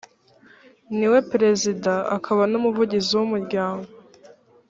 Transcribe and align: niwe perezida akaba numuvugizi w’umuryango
niwe 0.97 1.19
perezida 1.31 1.93
akaba 2.17 2.43
numuvugizi 2.51 3.11
w’umuryango 3.15 3.89